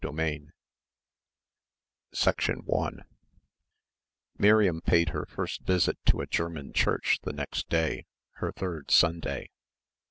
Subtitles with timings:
[2.15, 3.03] CHAPTER IV 1
[4.39, 9.51] Miriam paid her first visit to a German church the next day, her third Sunday.